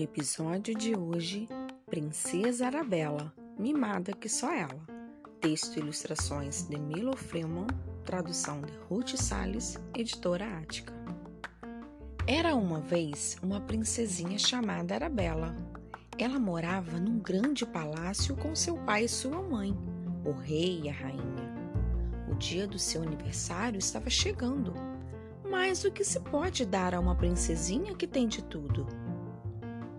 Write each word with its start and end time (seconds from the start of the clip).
No 0.00 0.04
episódio 0.04 0.74
de 0.74 0.96
hoje, 0.96 1.46
Princesa 1.84 2.64
Arabella, 2.64 3.34
mimada 3.58 4.14
que 4.14 4.30
só 4.30 4.50
ela. 4.50 4.80
Texto 5.42 5.76
e 5.76 5.80
ilustrações 5.80 6.66
de 6.66 6.78
Milo 6.78 7.14
Freeman, 7.14 7.66
tradução 8.02 8.62
de 8.62 8.72
Ruth 8.88 9.14
Salles, 9.16 9.78
editora 9.94 10.56
Ática. 10.56 10.94
Era 12.26 12.54
uma 12.54 12.80
vez 12.80 13.36
uma 13.42 13.60
princesinha 13.60 14.38
chamada 14.38 14.94
Arabella. 14.94 15.54
Ela 16.16 16.38
morava 16.38 16.98
num 16.98 17.18
grande 17.18 17.66
palácio 17.66 18.34
com 18.36 18.56
seu 18.56 18.78
pai 18.78 19.04
e 19.04 19.08
sua 19.08 19.42
mãe, 19.42 19.76
o 20.24 20.32
rei 20.32 20.80
e 20.84 20.88
a 20.88 20.94
rainha. 20.94 21.54
O 22.32 22.34
dia 22.36 22.66
do 22.66 22.78
seu 22.78 23.02
aniversário 23.02 23.78
estava 23.78 24.08
chegando. 24.08 24.72
Mas 25.44 25.84
o 25.84 25.92
que 25.92 26.04
se 26.04 26.18
pode 26.20 26.64
dar 26.64 26.94
a 26.94 27.00
uma 27.00 27.14
princesinha 27.14 27.94
que 27.94 28.06
tem 28.06 28.26
de 28.26 28.42
tudo? 28.42 28.86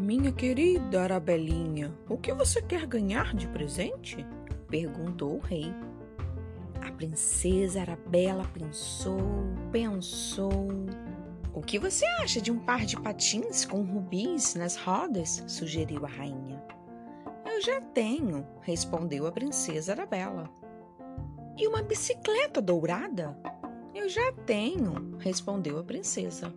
Minha 0.00 0.32
querida 0.32 1.02
Arabelinha, 1.02 1.94
o 2.08 2.16
que 2.16 2.32
você 2.32 2.62
quer 2.62 2.86
ganhar 2.86 3.34
de 3.34 3.46
presente? 3.46 4.26
perguntou 4.66 5.36
o 5.36 5.40
rei. 5.40 5.74
A 6.80 6.90
princesa 6.90 7.82
Arabella 7.82 8.50
pensou, 8.54 9.20
pensou. 9.70 10.68
O 11.52 11.60
que 11.60 11.78
você 11.78 12.06
acha 12.22 12.40
de 12.40 12.50
um 12.50 12.58
par 12.58 12.86
de 12.86 12.98
patins 12.98 13.66
com 13.66 13.82
rubis 13.82 14.54
nas 14.54 14.74
rodas? 14.74 15.44
sugeriu 15.46 16.06
a 16.06 16.08
rainha. 16.08 16.64
Eu 17.44 17.60
já 17.60 17.78
tenho, 17.82 18.46
respondeu 18.62 19.26
a 19.26 19.32
princesa 19.32 19.92
Arabella. 19.92 20.50
E 21.58 21.68
uma 21.68 21.82
bicicleta 21.82 22.62
dourada? 22.62 23.36
Eu 23.94 24.08
já 24.08 24.32
tenho, 24.46 25.18
respondeu 25.18 25.78
a 25.78 25.84
princesa. 25.84 26.50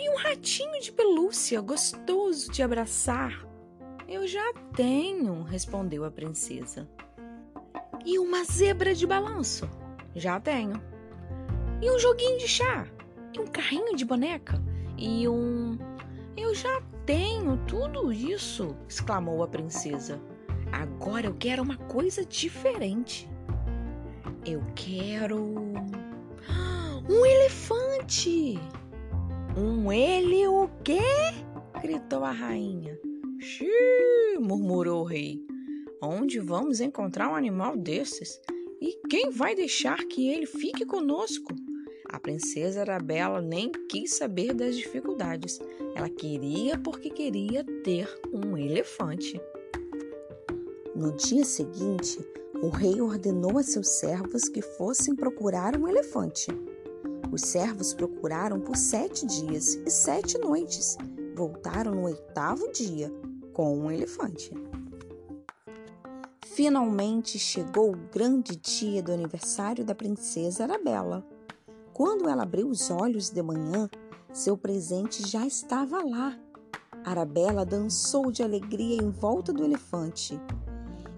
E 0.00 0.08
um 0.08 0.16
ratinho 0.16 0.80
de 0.80 0.90
pelúcia 0.90 1.60
gostoso 1.60 2.50
de 2.50 2.62
abraçar? 2.62 3.46
Eu 4.08 4.26
já 4.26 4.54
tenho, 4.74 5.42
respondeu 5.42 6.06
a 6.06 6.10
princesa. 6.10 6.88
E 8.06 8.18
uma 8.18 8.42
zebra 8.44 8.94
de 8.94 9.06
balanço? 9.06 9.68
Já 10.16 10.40
tenho. 10.40 10.82
E 11.82 11.90
um 11.90 11.98
joguinho 11.98 12.38
de 12.38 12.48
chá? 12.48 12.88
E 13.36 13.38
um 13.38 13.46
carrinho 13.46 13.94
de 13.94 14.06
boneca? 14.06 14.58
E 14.96 15.28
um. 15.28 15.76
Eu 16.34 16.54
já 16.54 16.80
tenho 17.04 17.58
tudo 17.66 18.10
isso, 18.10 18.74
exclamou 18.88 19.42
a 19.42 19.48
princesa. 19.48 20.18
Agora 20.72 21.26
eu 21.26 21.34
quero 21.34 21.62
uma 21.62 21.76
coisa 21.76 22.24
diferente. 22.24 23.30
Eu 24.46 24.62
quero. 24.74 25.44
Um 27.06 27.26
elefante! 27.26 28.58
Um 29.62 29.92
ele 29.92 30.46
o 30.46 30.70
quê? 30.82 31.02
gritou 31.82 32.24
a 32.24 32.30
rainha. 32.30 32.98
Xiii, 33.38 34.38
murmurou 34.40 35.02
o 35.02 35.04
rei. 35.04 35.38
Onde 36.00 36.40
vamos 36.40 36.80
encontrar 36.80 37.28
um 37.28 37.34
animal 37.34 37.76
desses? 37.76 38.40
E 38.80 38.98
quem 39.10 39.28
vai 39.28 39.54
deixar 39.54 39.98
que 40.06 40.30
ele 40.30 40.46
fique 40.46 40.86
conosco? 40.86 41.54
A 42.08 42.18
princesa 42.18 42.80
Arabella 42.80 43.42
nem 43.42 43.70
quis 43.70 44.14
saber 44.14 44.54
das 44.54 44.74
dificuldades. 44.78 45.58
Ela 45.94 46.08
queria 46.08 46.78
porque 46.78 47.10
queria 47.10 47.62
ter 47.84 48.08
um 48.32 48.56
elefante. 48.56 49.38
No 50.96 51.14
dia 51.16 51.44
seguinte, 51.44 52.18
o 52.62 52.70
rei 52.70 52.98
ordenou 53.02 53.58
a 53.58 53.62
seus 53.62 53.88
servos 53.88 54.48
que 54.48 54.62
fossem 54.62 55.14
procurar 55.14 55.76
um 55.76 55.86
elefante. 55.86 56.46
Os 57.32 57.42
servos 57.42 57.94
procuraram 57.94 58.60
por 58.60 58.76
sete 58.76 59.24
dias 59.24 59.74
e 59.86 59.90
sete 59.90 60.36
noites. 60.36 60.96
Voltaram 61.34 61.94
no 61.94 62.02
oitavo 62.02 62.70
dia 62.72 63.12
com 63.52 63.78
um 63.78 63.90
elefante. 63.90 64.52
Finalmente 66.44 67.38
chegou 67.38 67.92
o 67.92 67.96
grande 68.12 68.56
dia 68.56 69.02
do 69.02 69.12
aniversário 69.12 69.84
da 69.84 69.94
princesa 69.94 70.64
Arabella. 70.64 71.24
Quando 71.92 72.28
ela 72.28 72.42
abriu 72.42 72.68
os 72.68 72.90
olhos 72.90 73.30
de 73.30 73.42
manhã, 73.42 73.88
seu 74.32 74.56
presente 74.56 75.26
já 75.26 75.46
estava 75.46 76.02
lá. 76.02 76.36
Arabella 77.04 77.64
dançou 77.64 78.32
de 78.32 78.42
alegria 78.42 78.96
em 78.96 79.10
volta 79.10 79.52
do 79.52 79.64
elefante. 79.64 80.38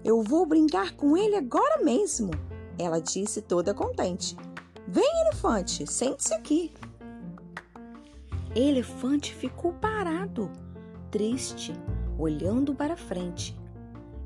Eu 0.03 0.21
vou 0.21 0.45
brincar 0.45 0.95
com 0.95 1.17
ele 1.17 1.35
agora 1.35 1.83
mesmo, 1.83 2.31
ela 2.77 2.99
disse 2.99 3.41
toda 3.41 3.73
contente. 3.73 4.37
Vem, 4.87 5.21
elefante, 5.21 5.85
sente-se 5.87 6.33
aqui. 6.33 6.73
Elefante 8.55 9.33
ficou 9.33 9.73
parado, 9.73 10.51
triste, 11.09 11.73
olhando 12.17 12.75
para 12.75 12.95
frente. 12.95 13.57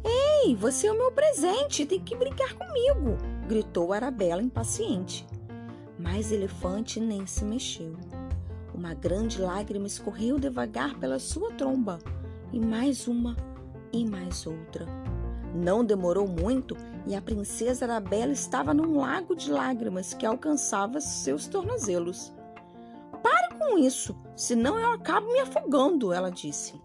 Ei, 0.04 0.56
você 0.56 0.88
é 0.88 0.92
o 0.92 0.98
meu 0.98 1.12
presente, 1.12 1.86
tem 1.86 2.00
que 2.00 2.16
brincar 2.16 2.54
comigo, 2.54 3.18
gritou 3.48 3.94
Arabella 3.94 4.42
impaciente. 4.42 5.26
Mas 5.98 6.32
Elefante 6.32 7.00
nem 7.00 7.26
se 7.26 7.44
mexeu. 7.46 7.96
Uma 8.74 8.94
grande 8.94 9.42
lágrima 9.42 9.88
escorreu 9.88 10.38
devagar 10.38 10.96
pela 11.00 11.20
sua 11.20 11.52
tromba, 11.54 12.00
e 12.52 12.60
mais 12.60 13.08
uma, 13.08 13.36
e 13.92 14.06
mais 14.06 14.46
outra. 14.46 14.86
Não 15.58 15.84
demorou 15.84 16.28
muito 16.28 16.78
e 17.08 17.16
a 17.16 17.22
princesa 17.22 17.86
Arabella 17.86 18.32
estava 18.32 18.76
num 18.76 19.00
lago 19.00 19.36
de 19.36 19.52
lágrimas 19.52 20.14
que 20.14 20.24
alcançava 20.24 21.02
seus 21.02 21.48
tornozelos. 21.48 22.32
Pare 23.24 23.56
com 23.58 23.80
isso, 23.80 24.16
senão 24.36 24.78
eu 24.78 24.92
acabo 24.92 25.26
me 25.34 25.40
afogando, 25.40 26.14
ela 26.14 26.30
disse. 26.30 26.80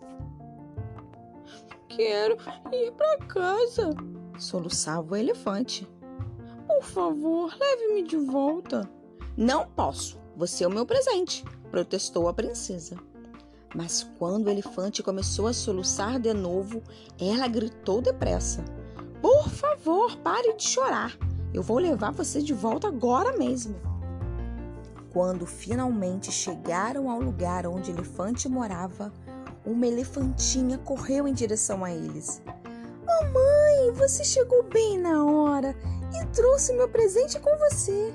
Quero 1.87 2.38
ir 2.72 2.93
para 2.93 3.27
casa, 3.27 3.91
soluçava 4.38 5.12
o 5.12 5.16
elefante. 5.16 5.87
Por 6.66 6.83
favor, 6.83 7.54
leve-me 7.60 8.04
de 8.04 8.16
volta. 8.16 8.91
Não 9.37 9.66
posso, 9.66 10.19
você 10.34 10.65
é 10.65 10.66
o 10.66 10.72
meu 10.72 10.87
presente, 10.87 11.44
protestou 11.71 12.27
a 12.27 12.33
princesa. 12.33 12.97
Mas 13.75 14.06
quando 14.19 14.47
o 14.47 14.50
elefante 14.50 15.03
começou 15.03 15.47
a 15.47 15.53
soluçar 15.53 16.21
de 16.21 16.33
novo, 16.34 16.83
ela 17.19 17.49
gritou 17.49 18.03
depressa. 18.03 18.65
Por 19.21 19.49
favor, 19.49 20.16
pare 20.19 20.55
de 20.55 20.65
chorar. 20.65 21.16
Eu 21.55 21.62
vou 21.62 21.78
levar 21.78 22.12
você 22.12 22.43
de 22.43 22.53
volta 22.53 22.88
agora 22.88 23.37
mesmo. 23.37 23.75
Quando 25.12 25.47
finalmente 25.47 26.33
chegaram 26.33 27.10
ao 27.10 27.21
lugar 27.21 27.66
onde 27.66 27.91
o 27.91 27.94
elefante 27.94 28.49
morava, 28.49 29.12
uma 29.65 29.87
elefantinha 29.87 30.78
correu 30.78 31.28
em 31.28 31.33
direção 31.33 31.84
a 31.84 31.91
eles. 31.91 32.43
Mamãe, 33.06 33.93
você 33.94 34.25
chegou 34.25 34.62
bem 34.65 34.99
na 34.99 35.25
hora 35.25 35.77
e 36.15 36.27
trouxe 36.27 36.72
meu 36.72 36.89
presente 36.89 37.39
com 37.39 37.56
você. 37.59 38.12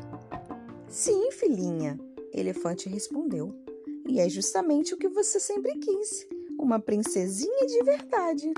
Sim, 0.88 1.32
filhinha, 1.32 2.00
elefante 2.34 2.90
respondeu. 2.90 3.67
E 4.08 4.20
é 4.20 4.30
justamente 4.30 4.94
o 4.94 4.98
que 4.98 5.08
você 5.08 5.40
sempre 5.40 5.74
quis: 5.80 6.28
uma 6.60 6.80
princesinha 6.80 7.66
de 7.66 7.84
verdade. 7.84 8.54